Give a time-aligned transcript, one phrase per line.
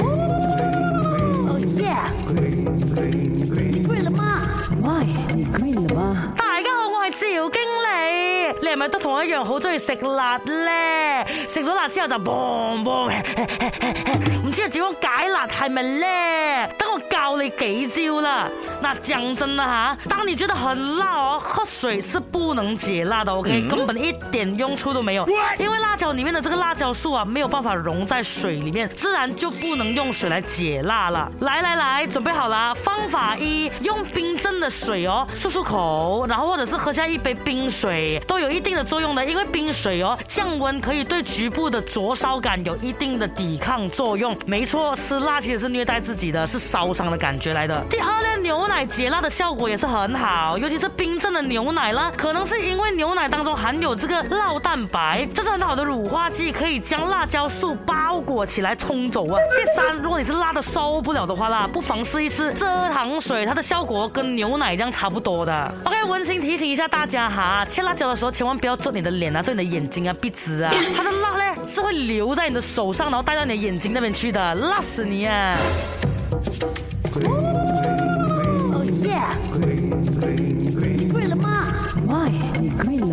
[0.00, 1.96] 哦耶！
[2.28, 4.42] 你 green 了吗
[4.82, 6.32] ？My，你 green 了吗？
[6.36, 8.54] 大家好，我系赵经理。
[8.60, 11.26] 你系咪都同我一样好中意食辣咧？
[11.48, 13.12] 食咗辣之后就嘣嘣，
[14.44, 16.70] 唔知点样解辣系咪咧？
[16.78, 18.48] 等我教你几招啦。
[18.82, 25.24] 那讲真的哈，当你觉得很辣哦，喝水是不能解辣的，OK，根本一点用处都没有，
[25.56, 31.30] 因为辣椒里面的这个辣椒素啊，没有办法溶在水里面，自然就不能用水来解辣了。
[31.42, 34.31] 来来来，准备好了，方法一，用冰。
[34.62, 39.24] 的水哦，漱漱口，然后或者是喝下一杯冰水，都有一定的作用的。
[39.26, 44.36] 因为冰水哦，降温可以对局部的灼烧感有一定的抵抗作用。
[44.46, 47.84] 没错，吃辣其实是虐待自己的，是烧伤的感觉来的。
[47.90, 52.10] 第二呢，牛奶解辣的效果也是很好，尤其是冰镇的牛奶啦。
[52.16, 59.36] 可能是因为牛奶当中含有这个酪蛋白，这是很好的乳化剂，可以将辣椒素包裹起来冲走啊。
[59.58, 64.51] 第三，如果你是辣的受不了的话，啦，不妨试一试蔗糖水，它的效果跟牛。
[64.52, 65.74] 牛奶样差不多的。
[65.82, 70.70] OK，温馨提醒一下大家哈，切辣椒的时候千万不要做你的脸啊，做你的眼睛啊，鼻子啊。
[70.94, 75.56] 它的辣呢是会留在你的手上，然后带到你的眼睛那边去的，辣死你啊
[77.14, 79.14] 哦耶。
[80.22, 81.68] e 你跪了吗
[82.06, 82.30] ？My，
[82.60, 83.11] 你跪了。